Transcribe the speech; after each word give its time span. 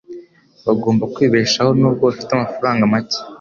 Bagomba 0.65 1.03
kwibeshaho 1.13 1.71
nubwo 1.79 2.03
bafite 2.09 2.31
amafaranga 2.33 2.83
make. 2.93 3.19